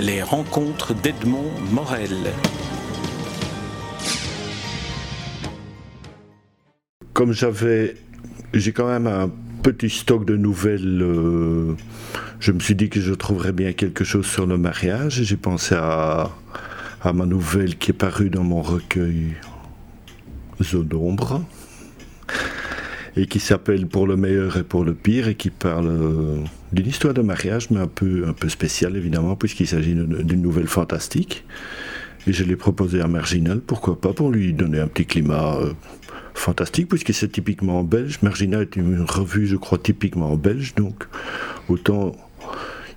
[0.00, 2.32] les rencontres d'Edmond Morel.
[7.12, 7.96] Comme j'avais,
[8.54, 9.30] j'ai quand même un
[9.62, 11.02] petit stock de nouvelles.
[11.02, 11.74] euh,
[12.38, 15.22] je me suis dit que je trouverais bien quelque chose sur le mariage.
[15.22, 16.30] J'ai pensé à,
[17.02, 19.34] à ma nouvelle qui est parue dans mon recueil
[20.62, 21.42] Zone d'ombre
[23.16, 26.36] et qui s'appelle Pour le meilleur et pour le pire et qui parle euh,
[26.72, 30.68] d'une histoire de mariage, mais un peu, un peu spéciale évidemment, puisqu'il s'agit d'une nouvelle
[30.68, 31.44] fantastique.
[32.26, 35.72] Et je l'ai proposé à Marginal, pourquoi pas, pour lui donner un petit climat euh,
[36.34, 38.18] fantastique, puisque c'est typiquement belge.
[38.22, 41.06] Marginal est une revue, je crois, typiquement belge, donc
[41.68, 42.12] autant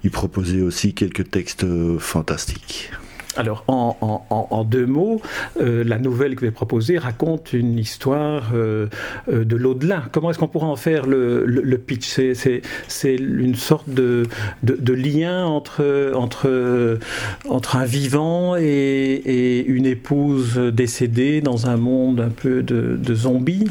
[0.03, 2.91] y proposer aussi quelques textes euh, fantastiques.
[3.35, 5.21] Alors, en, deux mots,
[5.59, 8.87] euh, la nouvelle que vous avez proposée raconte une histoire euh,
[9.27, 10.03] euh, de l'au-delà.
[10.11, 12.07] Comment est-ce qu'on pourrait en faire le, pitch?
[12.07, 12.61] C'est-
[13.15, 14.27] une sorte de,
[14.93, 15.81] lien entre,
[17.73, 23.67] un vivant et, une épouse décédée dans un monde un peu de, de zombies?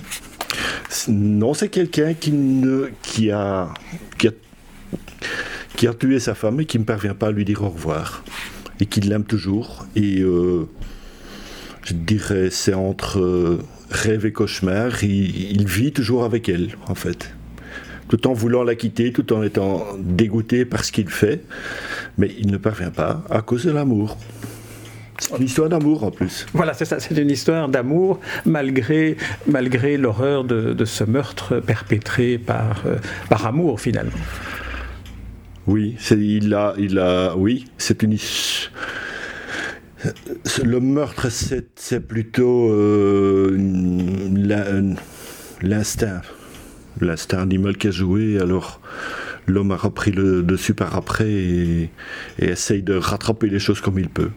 [1.08, 3.68] Non, c'est quelqu'un qui a
[5.98, 8.24] tué sa femme et qui ne parvient pas à lui dire au revoir.
[8.82, 9.86] Et qui l'aime toujours.
[9.94, 10.68] Et euh,
[11.84, 15.04] je dirais, c'est entre euh, rêve et cauchemar.
[15.04, 17.32] Il, il vit toujours avec elle, en fait.
[18.08, 21.44] Tout en voulant la quitter, tout en étant dégoûté par ce qu'il fait.
[22.18, 24.18] Mais il ne parvient pas à cause de l'amour.
[25.20, 26.46] C'est une histoire d'amour en plus.
[26.52, 29.16] Voilà, c'est ça, c'est une histoire d'amour malgré,
[29.46, 32.96] malgré l'horreur de, de ce meurtre perpétré par, euh,
[33.28, 34.10] par amour finalement.
[35.68, 38.16] Oui, c'est, il a, il a, oui, c'est une.
[40.64, 42.68] Le meurtre, c'est, plutôt
[43.56, 44.94] l'in-
[45.62, 46.22] l'instinct,
[47.00, 48.38] l'instinct animal qui a joué.
[48.40, 48.80] Alors,
[49.46, 51.90] l'homme a repris le dessus par après et
[52.38, 54.30] essaye de rattraper les choses comme il peut.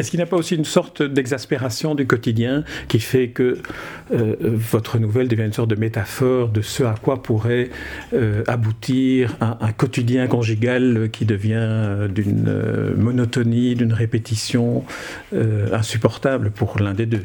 [0.00, 3.58] Est-ce qu'il n'y a pas aussi une sorte d'exaspération du quotidien qui fait que
[4.14, 7.68] euh, votre nouvelle devient une sorte de métaphore de ce à quoi pourrait
[8.14, 14.84] euh, aboutir un, un quotidien conjugal qui devient euh, d'une monotonie, d'une répétition
[15.34, 17.24] euh, insupportable pour l'un des deux?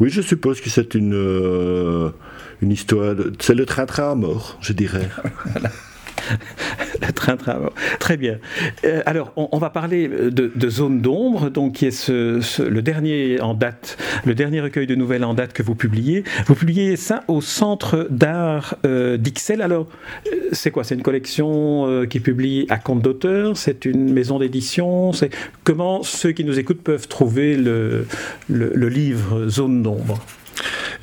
[0.00, 2.12] Oui, je suppose que c'est une,
[2.60, 3.14] une histoire.
[3.38, 5.08] c'est le train-train à mort, je dirais.
[7.06, 7.70] Le train-train.
[7.98, 8.38] Très bien.
[8.84, 13.54] Euh, alors, on, va parler de, de Zone d'ombre, donc qui est le dernier en
[13.54, 16.24] date, le dernier recueil de nouvelles en date que vous publiez.
[16.46, 19.62] Vous publiez ça au Centre d'art euh, d'Ixelles.
[19.62, 19.86] Alors,
[20.26, 20.84] euh, c'est quoi?
[20.84, 23.56] C'est une collection euh, qui publie à compte d'auteur?
[23.56, 25.12] C'est une maison d'édition?
[25.12, 25.30] C'est
[25.64, 28.06] comment ceux qui nous écoutent peuvent trouver le
[28.48, 30.20] livre Zone d'ombre?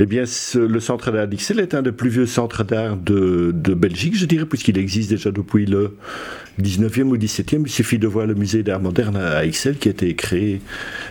[0.02, 0.24] Eh bien,
[0.56, 4.46] le centre d'art d'Ixelles est un des plus vieux centres d'art de, Belgique, je dirais,
[4.46, 5.98] puisqu'il existe déjà depuis le
[6.62, 7.64] 19e ou 17e.
[7.66, 10.62] Il suffit de voir le musée d'art moderne à Ixelles qui a été créé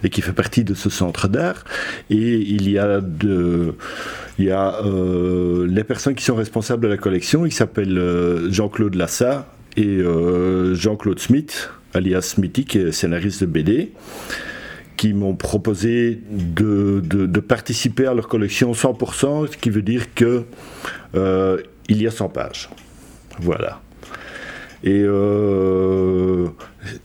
[0.04, 1.64] et qui fait partie de ce centre d'art.
[2.08, 3.02] Et il y a,
[4.38, 7.44] euh, les personnes qui sont responsables de la collection.
[7.44, 13.92] Ils s'appellent euh, Jean-Claude Lassa et euh, Jean-Claude Smith, alias Smithy, qui scénariste de BD
[14.98, 20.42] qui m'ont proposé de, de- participer à leur collection 100%, ce qui veut dire que
[21.14, 22.68] euh, il y a 100 pages.
[23.40, 23.80] Voilà.
[24.84, 26.48] Et euh,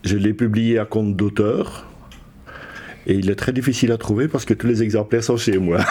[0.04, 1.86] je l'ai publié à compte d'auteur.
[3.06, 5.78] Et il est très difficile à trouver parce que tous les exemplaires sont chez moi.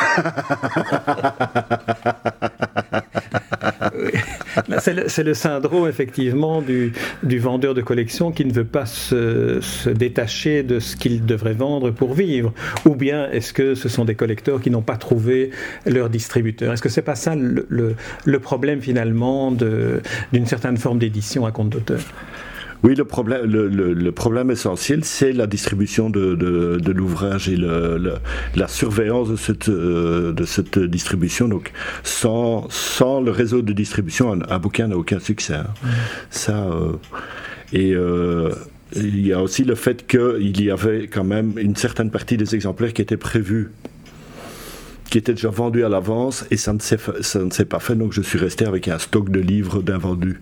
[4.67, 6.93] Là, C'est le, syndrome effectivement du,
[7.39, 12.13] vendeur de collection qui ne veut pas se, détacher de ce qu'il devrait vendre pour
[12.13, 12.53] vivre.
[12.85, 15.51] Ou bien est-ce que ce sont des collecteurs qui n'ont pas trouvé
[15.85, 16.73] leur distributeur?
[16.73, 21.69] Est-ce que c'est pas ça le, le- problème finalement d'une certaine forme d'édition à compte
[21.69, 22.01] d'auteur?
[22.83, 27.47] Oui, le problème, le, le- le problème essentiel, c'est la distribution de, de- de l'ouvrage
[27.47, 28.15] et le-
[28.55, 31.47] la surveillance de cette, euh, de cette distribution.
[31.47, 31.71] Donc,
[32.03, 35.53] sans, sans le réseau de distribution, un, un bouquin n'a aucun succès.
[35.55, 35.67] hein.
[36.29, 36.93] Ça, euh,
[37.71, 38.49] et euh,
[38.95, 42.53] il y a aussi le fait qu'il y avait quand même une certaine partie des
[42.53, 43.71] exemplaires qui étaient prévus
[45.09, 47.79] qui étaient déjà vendus à l'avance et ça ne s'est fa- ça ne s'est pas
[47.79, 50.41] fait donc je suis resté avec un stock de livres d'invendus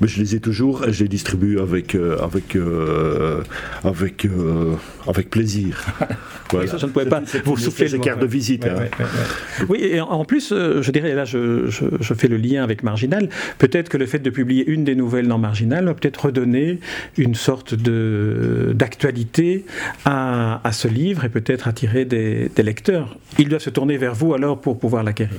[0.00, 3.42] mais je les ai toujours et je les distribue avec euh, avec euh,
[3.84, 4.74] avec euh,
[5.06, 5.84] avec plaisir
[6.50, 6.66] voilà.
[6.70, 8.26] Ça, je ne pouvais pas vous souffler c'est le carte mot.
[8.26, 8.74] de visite Ouais, hein.
[8.76, 9.66] ouais, ouais, ouais.
[9.68, 13.28] Oui, et en- plus, je dirais, là, je, je- je fais le lien avec Marginal.
[13.58, 16.80] Peut-être que le fait de publier une des nouvelles dans Marginal va peut-être redonner
[17.16, 19.64] une sorte de d'actualité
[20.04, 23.16] à, à ce livre et peut-être attirer des, des lecteurs.
[23.38, 25.38] Ils doivent se tourner vers vous alors pour pouvoir l'acquérir.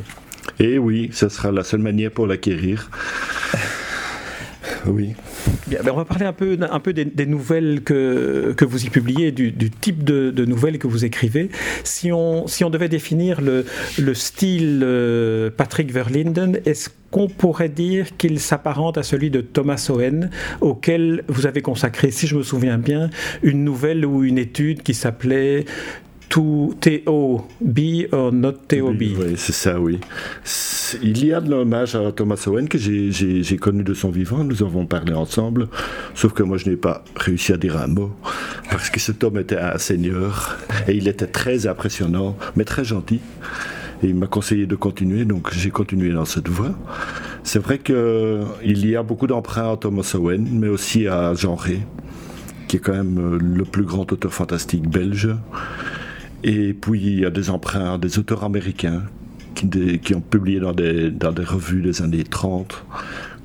[0.60, 2.90] et oui ça sera la seule manière pour l'acquérir
[4.88, 5.14] Oui.
[5.68, 9.32] Ben, on va parler un peu, un peu des, nouvelles que, que vous y publiez,
[9.32, 11.50] du, type de, nouvelles que vous écrivez.
[11.84, 13.66] Si on, si on devait définir le,
[13.98, 19.88] le style euh, Patrick Verlinden, est-ce qu'on pourrait dire qu'il s'apparente à celui de Thomas
[19.90, 20.30] Owen,
[20.62, 23.10] auquel vous avez consacré, si je me souviens bien,
[23.42, 25.66] une nouvelle ou une étude qui s'appelait
[26.30, 27.80] to T-O-B
[28.12, 29.02] or not T-O-B.
[29.02, 30.00] Oui, c'est ça, oui.
[31.02, 34.44] Il y a de l'hommage à Thomas Owen que j'ai connu de son vivant.
[34.44, 35.68] Nous avons parlé ensemble,
[36.14, 38.12] sauf que moi je n'ai pas réussi à dire un mot
[38.70, 43.20] parce que cet homme était un seigneur et il était très impressionnant, mais très gentil.
[44.04, 46.72] Et il m'a conseillé de continuer, donc j'ai continué dans cette voie.
[47.44, 51.80] C'est vrai qu'il y a beaucoup d'emprunts à Thomas Owen, mais aussi à Jean Rey,
[52.68, 55.30] qui est quand même le plus grand auteur fantastique belge.
[56.44, 59.04] Et puis il y a des emprunts des auteurs américains
[59.56, 62.86] qui, ont publié dans des, dans des, revues des années 30,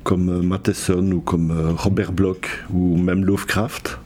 [0.03, 3.99] comme euh, Matheson ou comme euh, Robert Bloch ou même Lovecraft.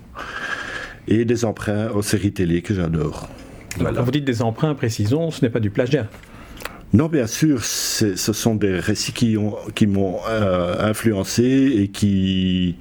[1.07, 3.29] Et des emprunts aux séries télé que j'adore.
[3.77, 4.01] Voilà.
[4.01, 6.07] Vous dites des emprunts, précisons, ce n'est pas du plagiat.
[6.93, 9.87] Non, bien sûr, ce sont des récits qui m'ont qui
[10.29, 12.77] euh, influencé et qui,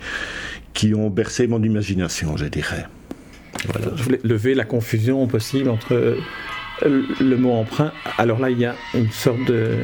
[0.72, 2.86] qui ont bercé mon imagination, je dirais.
[3.96, 7.92] Je voulais lever la confusion possible entre euh, le mot emprunt.
[8.18, 9.78] Alors là, il y a une sorte de.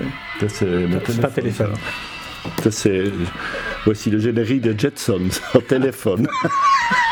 [0.49, 1.75] C'est pas téléphone.
[2.71, 3.05] c'est.
[3.85, 6.29] Voici le générique de Jetsons en téléphone.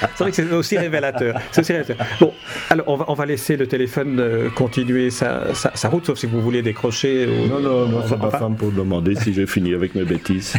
[0.00, 1.36] c'est vrai que c'est aussi révélateur.
[2.20, 2.32] Bon,
[2.70, 6.26] alors on va, on va laisser le téléphone euh, continuer sa, sa, route, sauf si
[6.26, 7.26] vous voulez décrocher.
[7.48, 10.54] Non, non, non, c'est ma femme pour demander si j'ai fini avec mes bêtises.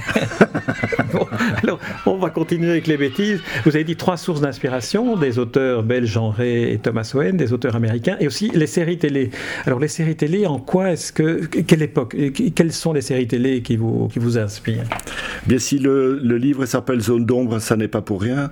[1.14, 1.28] bon,
[1.62, 3.42] alors, on va continuer avec les bêtises.
[3.66, 7.75] Vous avez dit trois sources d'inspiration, des auteurs belges, Jean et Thomas Owen, des auteurs
[7.75, 9.31] américains, et aussi les séries télé.
[9.66, 11.46] Alors les séries télé, en quoi est-ce que...
[11.46, 12.16] Quelle époque
[12.56, 14.84] Quelles sont les séries télé qui vous, qui vous inspirent?
[15.46, 18.52] Bien si le, le livre s'appelle Zone d'ombre, ça n'est pas pour rien,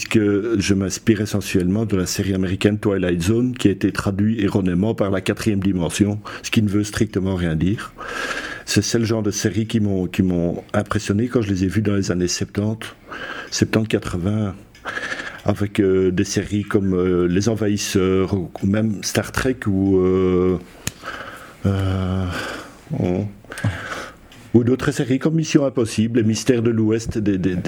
[0.00, 4.94] puisque je m'inspire essentiellement de la série américaine Twilight Zone, qui a été traduite erronément
[4.94, 7.92] par la quatrième dimension, ce qui ne veut strictement rien dire.
[8.64, 11.82] C'est le genre de série qui m'ont qui m'ont impressionné quand je les ai vues
[11.82, 12.88] dans les années 70,
[13.52, 14.52] 70-80
[15.44, 20.56] avec euh, des séries comme euh, Les Envahisseurs, ou même Star Trek ou euh,
[24.54, 27.20] ou d'autres séries comme Mission Impossible, Les Mystères de l'Ouest.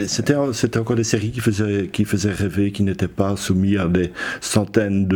[0.07, 5.09] C'était encore des séries qui faisaient, rêver, qui n'étaient pas soumis à des centaines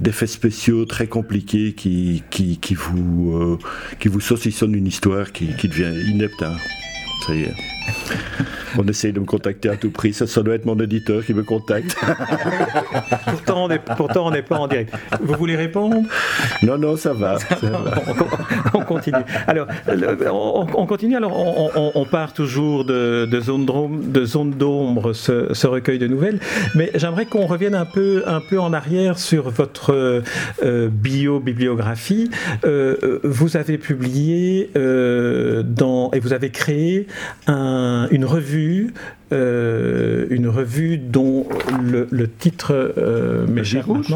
[0.00, 3.56] d'effets spéciaux très compliqués qui, euh,
[4.06, 6.42] vous saucissonnent une histoire qui, qui devient inepte.
[6.42, 6.56] Hein.
[7.26, 7.71] Ça y est.
[8.78, 10.12] On essaye de me contacter à tout prix.
[10.14, 11.96] Ça, ça doit être mon éditeur qui me contacte.
[13.44, 14.94] pourtant, on n'est pas en direct.
[15.20, 15.96] Vous voulez répondre?
[16.62, 17.38] Non, non, ça va.
[18.74, 19.22] On, continue.
[19.46, 19.66] Alors,
[20.74, 21.16] on, continue.
[21.16, 21.32] Alors,
[21.94, 26.40] on, part toujours de, de zone d'ombre, ce, recueil de nouvelles.
[26.74, 30.22] Mais j'aimerais qu'on revienne un peu, un peu en arrière sur votre
[30.62, 32.30] euh, bio-bibliographie.
[32.64, 37.06] Euh, vous avez publié dans, et vous avez créé
[38.10, 38.92] une revue,
[39.32, 41.46] euh, une revue dont
[41.82, 44.06] le, titre euh, Magie Rouge?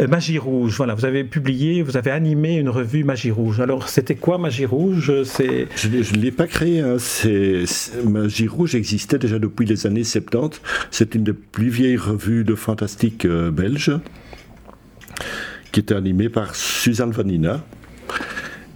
[0.00, 0.74] Euh, Magie Rouge.
[0.76, 3.60] Voilà, vous avez publié, vous avez animé une revue Magie Rouge.
[3.60, 5.22] Alors, c'était quoi Magie Rouge?
[5.24, 6.80] C'est je ne l'ai pas créé.
[6.80, 6.96] Hein.
[8.04, 10.60] Magie Rouge existait déjà depuis les années 70.
[10.90, 13.92] C'est une des plus vieilles revues de fantastique belge
[15.70, 17.62] qui était animée par Suzanne Vanina.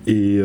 [0.07, 0.41] Et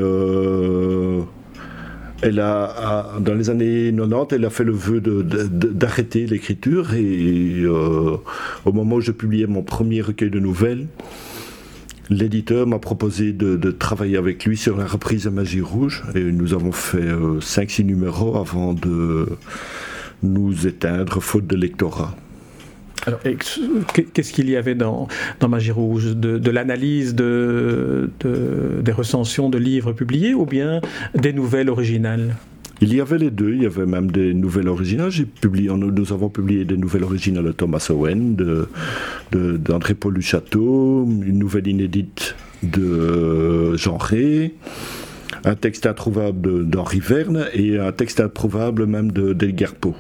[2.22, 8.18] elle a, dans les années 90, elle a fait le vœu d'arrêter l'écriture et euh,
[8.66, 10.88] au moment où je publiais mon premier recueil de nouvelles,
[12.10, 16.54] l'éditeur m'a proposé de, travailler avec lui sur la reprise de Magie Rouge et nous
[16.54, 19.28] avons fait 5-6 euh, numéros avant de
[20.24, 22.16] nous éteindre faute de lectorat.
[23.08, 25.08] Alors, qu'est-ce qu'il y avait dans,
[25.40, 30.82] dans Magie Rouge De, l'analyse de, des recensions de livres publiés ou bien
[31.16, 32.36] des nouvelles originales?
[32.82, 35.12] Il y avait les deux, il y avait même des nouvelles originales.
[35.40, 38.36] Publié, nous avons publié des nouvelles originales de Thomas Owen,
[39.32, 44.54] d'André Paul du Château, une nouvelle inédite de Jean Rey,
[45.46, 49.96] un texte introuvable d'Henri Verne et un texte improbable même d'Edgar Poe.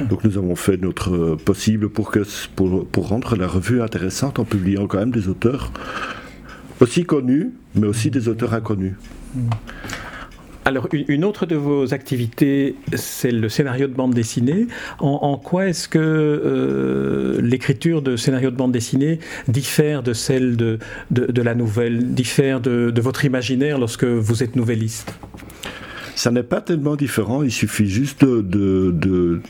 [0.00, 2.20] Donc nous avons fait notre possible pour, que,
[2.54, 5.72] pour, pour rendre la revue intéressante en publiant quand même des auteurs
[6.80, 8.94] aussi connus, mais aussi des auteurs inconnus.
[10.66, 14.66] Alors, une autre de vos activités, c'est le scénario de bande dessinée.
[14.98, 20.80] En, quoi est-ce que euh, l'écriture de scénario de bande dessinée diffère de celle de,
[21.12, 25.14] de, la nouvelle, diffère de, de, votre imaginaire lorsque vous êtes nouvelliste?
[26.16, 29.40] Ça n'est pas tellement différent, il suffit juste de,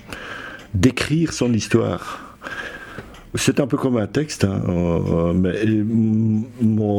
[0.75, 2.37] d'écrire son histoire.
[3.37, 5.54] C'est un peu comme un texte, hein, euh, mais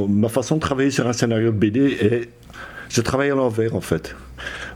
[0.08, 2.30] ma façon de travailler sur un scénario de BD est.
[2.90, 4.16] Je travaille à l'envers en fait.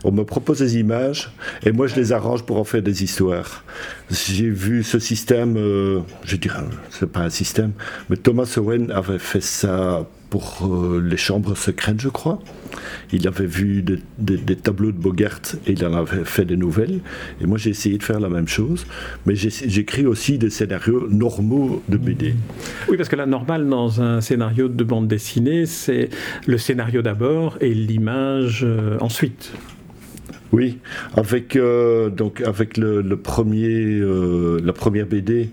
[0.04, 1.32] On me propose des images
[1.64, 3.64] et moi je les arrange pour en faire des histoires.
[4.10, 7.72] J'ai vu ce système, euh, je dirais, c'est pas un système,
[8.10, 12.38] mais Thomas Owen avait fait ça pour euh, les chambres secrètes, je crois.
[13.12, 17.00] Il avait vu des, tableaux de Bogart et il en avait fait des nouvelles.
[17.42, 18.86] Et moi, j'ai essayé de faire la même chose.
[19.26, 22.34] Mais j'écris aussi des scénarios normaux de BD.
[22.88, 26.08] Oui, parce que la normale dans un scénario de bande dessinée, c'est
[26.46, 29.52] le scénario d'abord et l'image euh, ensuite.
[30.50, 30.78] Oui,
[31.14, 34.00] avec, euh, donc avec le, premier,
[34.64, 35.50] la première BD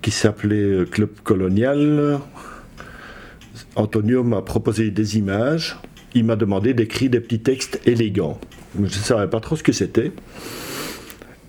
[0.00, 2.20] qui s'appelait Club Colonial,
[3.76, 5.78] Antonio m'a proposé des images.
[6.14, 8.38] Il m'a demandé d'écrire des petits textes élégants.
[8.76, 10.12] Je ne savais pas trop ce que c'était.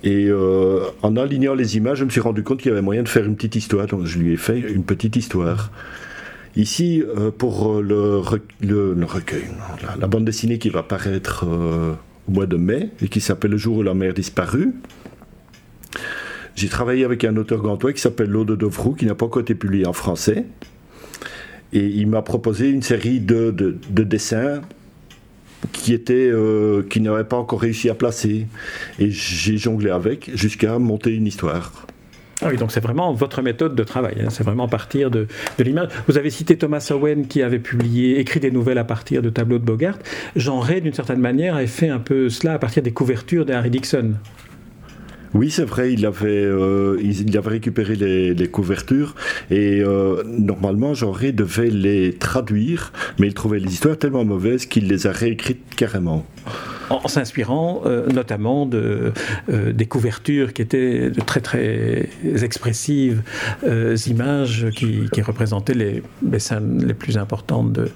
[0.03, 3.03] Et euh, en alignant les images, je me suis rendu compte qu'il y avait moyen
[3.03, 3.87] de faire une petite histoire.
[3.87, 5.71] Donc je lui ai fait une petite histoire.
[6.55, 9.43] Ici, euh, pour le, recueil,
[9.99, 11.93] la, bande dessinée qui va paraître euh,
[12.27, 14.73] au mois de mai et qui s'appelle Le jour où la mer disparut,
[16.55, 19.55] j'ai travaillé avec un auteur gantois qui s'appelle Laude Dovroux, qui n'a pas encore été
[19.55, 20.45] publié en français.
[21.75, 23.51] Et il m'a proposé une série de,
[23.89, 24.61] dessins
[25.73, 28.47] qui euh, qui n'avait pas encore réussi à placer
[28.97, 31.85] et j'ai jonglé avec jusqu'à monter une histoire.
[32.41, 34.29] Ah oui, donc c'est vraiment votre méthode de travail, hein.
[34.29, 35.27] c'est vraiment partir de,
[35.57, 35.89] de l'image.
[36.07, 39.57] Vous avez cité Thomas Owen qui avait publié, écrit des nouvelles à partir de tableaux
[39.57, 39.97] de Bogart.
[40.35, 43.53] Jean Ray, d'une certaine manière, avait fait un peu cela à partir des couvertures de
[43.53, 44.15] Harry Dixon.
[45.35, 49.15] Oui, c'est vrai, il avait, euh, il, avait récupéré les, couvertures
[49.51, 54.87] et euh, normalement, Jean-Ré devait les traduire, mais il trouvait les histoires tellement mauvaises qu'il
[54.87, 56.25] les a réécrites carrément
[56.89, 59.13] en, s'inspirant euh, notamment de,
[59.49, 62.09] euh, des couvertures qui étaient de très très
[62.43, 63.21] expressives
[63.63, 67.89] euh, images qui, représentaient les, les, scènes les plus importantes de,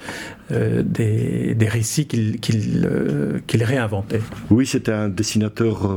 [0.82, 4.22] des, des, récits qu'il qu'il réinventait.
[4.50, 5.92] Oui, c'était un dessinateur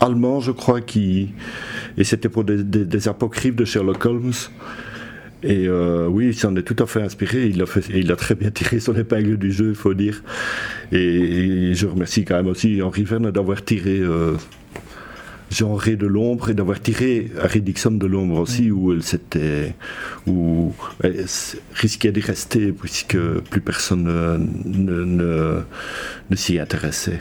[0.00, 1.30] allemand, je crois, qui
[1.98, 4.32] et c'était pour des, des apocryphes de Sherlock Holmes.
[5.42, 7.46] Et euh, oui, il s'en est tout à fait inspiré.
[7.46, 10.22] Il a, fait, il a très bien tiré son épingle du jeu, il faut dire.
[10.92, 14.34] Et, je remercie quand même aussi Henri Verne d'avoir tiré euh,
[15.50, 19.74] Jean Ré de l'ombre et d'avoir tiré Harry Dixon de l'ombre aussi, où elle s'était,
[20.26, 21.26] où elle
[21.74, 23.18] risquait d'y rester puisque
[23.50, 24.04] plus personne
[24.64, 25.60] ne, ne,
[26.30, 27.20] ne s'y intéressait.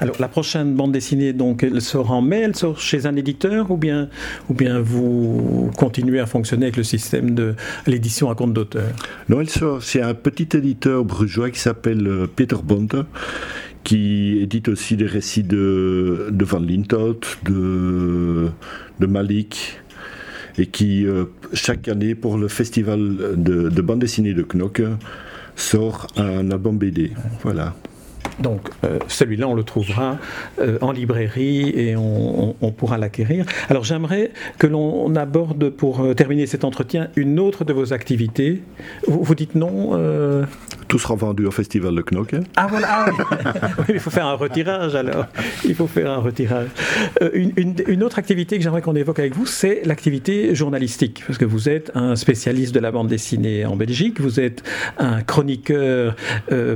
[0.00, 3.70] Alors la prochaine bande dessinée, donc, elle sort en mai, elle sort chez un éditeur
[3.70, 4.08] ou bien,
[4.48, 7.54] ou bien vous continuez à fonctionner avec le système de
[7.86, 8.88] l'édition à compte d'auteur?
[9.28, 12.96] Non, elle sort c'est un petit éditeur brugeois qui s'appelle euh, Peter Bonte
[13.84, 18.50] qui édite aussi des récits de, Van Lintot, de,
[18.98, 19.78] Malik,
[20.58, 24.82] et qui, euh, chaque année, pour le festival de, de bande dessinée de Knock,
[25.54, 27.12] sort un album BD.
[27.44, 27.76] Voilà.
[28.38, 30.18] Donc euh, celui-là, on le trouvera
[30.60, 33.46] euh, en librairie et on, pourra l'acquérir.
[33.70, 38.62] Alors j'aimerais que l'on aborde, pour euh, terminer cet entretien, une autre de vos activités.
[39.06, 39.92] Vous, dites non
[40.88, 42.34] Tout sera vendu au Festival de Knock.
[42.34, 42.40] Hein.
[42.56, 43.06] ah voilà, ah,
[43.78, 43.94] oui.
[43.94, 45.26] il faut faire un retirage alors.
[45.64, 46.68] Il faut faire un retirage.
[47.32, 51.24] Une, autre activité que j'aimerais qu'on évoque avec vous, c'est l'activité journalistique.
[51.26, 54.62] Parce que vous êtes un spécialiste de la bande dessinée en Belgique, vous êtes
[54.98, 56.14] un chroniqueur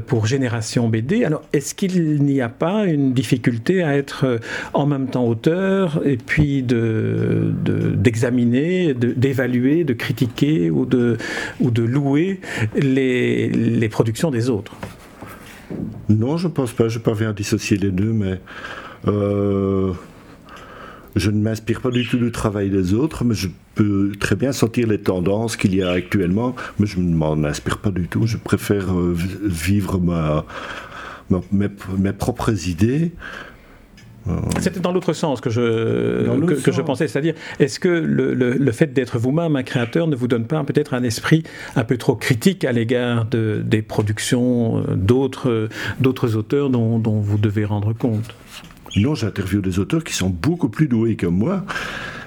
[0.06, 1.24] pour Génération BD.
[1.24, 4.38] Alors est-ce qu'il n'y a pas une difficulté à être euh,
[4.72, 11.18] en même temps auteur et puis d'examiner, de, d'évaluer, de, critiquer ou de,
[11.60, 12.40] ou de louer
[12.74, 13.88] les, les
[14.30, 14.72] des autres
[16.08, 16.88] Non, je ne pense pas.
[16.88, 18.40] Je parviens à dissocier les deux, mais
[19.06, 19.92] euh,
[21.16, 24.52] je ne m'inspire pas du tout du travail des autres, mais je peux très bien
[24.52, 28.26] sentir les tendances qu'il y a actuellement, mais je ne m'en inspire pas du tout.
[28.26, 30.00] Je préfère euh, vivre
[31.52, 33.12] mes, propres idées.
[34.28, 38.72] Euh, C'était dans l'autre sens que je, que, je pensais, c'est-à-dire, est-ce que le, le,
[38.72, 41.42] fait d'être vous-même un créateur ne vous donne pas peut-être un esprit
[41.74, 45.68] un peu trop critique à l'égard de, des productions euh, d'autres,
[46.00, 48.34] d'autres auteurs dont, dont, vous devez rendre compte?
[48.96, 51.64] Non, j'interviewe des auteurs qui sont beaucoup plus doués que moi,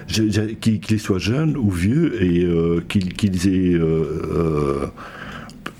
[0.08, 3.78] qu'ils soient jeunes ou vieux, et euh, qu'ils, aient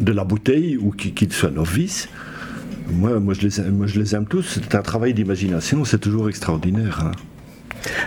[0.00, 2.08] de la bouteille ou qu'ils soient novices.
[2.90, 4.42] Moi, moi, je les aime, tous.
[4.42, 7.04] C'est un travail d'imagination, c'est toujours extraordinaire.
[7.04, 7.12] Hein.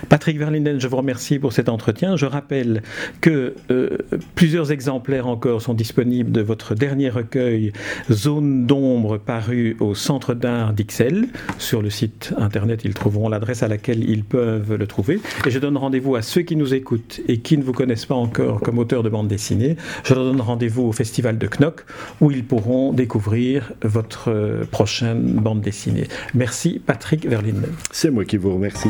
[0.10, 2.16] Patrick Verlinden, je vous remercie pour cet entretien.
[2.16, 2.82] Je rappelle
[3.22, 3.98] que euh,
[4.36, 7.74] plusieurs exemplaires encore sont disponibles de votre dernier recueil
[8.12, 11.28] Zone d'ombre paru au Centre d'art d'Ixelles.
[11.58, 15.20] Sur le site internet, ils trouveront l'adresse à laquelle ils peuvent le trouver.
[15.46, 18.16] Et je donne rendez-vous à ceux qui nous écoutent et qui ne vous connaissent pas
[18.16, 19.78] encore comme auteur de bande dessinée.
[20.04, 21.86] Je leur donne rendez-vous au Festival de Knock
[22.22, 26.08] où ils pourront découvrir votre prochaine bande dessinée.
[26.34, 27.72] Merci Patrick Verlinden.
[27.92, 28.90] C'est moi qui vous remercie.